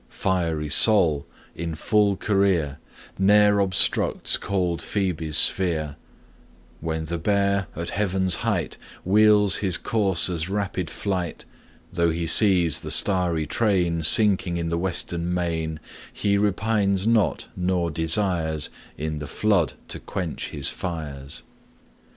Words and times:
Fiery 0.09 0.67
Sol, 0.67 1.27
in 1.53 1.75
full 1.75 2.17
career, 2.17 2.79
Ne'er 3.19 3.59
obstructs 3.59 4.35
cold 4.35 4.81
Phoebe's 4.81 5.37
sphere; 5.37 5.95
When 6.79 7.05
the 7.05 7.19
Bear, 7.19 7.67
at 7.75 7.91
heaven's 7.91 8.37
height, 8.37 8.77
Wheels 9.05 9.57
his 9.57 9.77
coursers' 9.77 10.49
rapid 10.49 10.89
flight, 10.89 11.45
Though 11.93 12.09
he 12.09 12.25
sees 12.25 12.79
the 12.79 12.89
starry 12.89 13.45
train 13.45 14.01
Sinking 14.01 14.57
in 14.57 14.69
the 14.69 14.79
western 14.79 15.31
main, 15.31 15.79
He 16.11 16.35
repines 16.35 17.05
not, 17.05 17.49
nor 17.55 17.91
desires 17.91 18.71
In 18.97 19.19
the 19.19 19.27
flood 19.27 19.73
to 19.89 19.99
quench 19.99 20.49
his 20.49 20.67
fires. 20.69 21.43